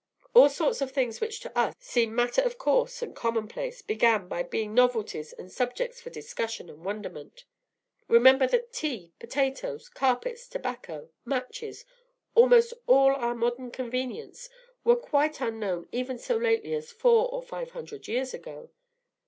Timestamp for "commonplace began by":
3.15-4.41